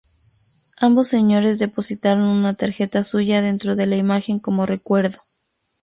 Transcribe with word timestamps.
Ambos 0.77 1.09
señores 1.09 1.59
depositaron 1.59 2.23
una 2.23 2.55
tarjeta 2.55 3.03
suya 3.03 3.43
dentro 3.43 3.75
de 3.75 3.85
la 3.85 3.97
imagen, 3.97 4.39
como 4.39 4.65
recuerdo. 4.65 5.19